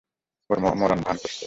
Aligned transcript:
ও 0.49 0.53
মরার 0.79 0.99
ভান 0.99 1.15
করছে! 1.19 1.39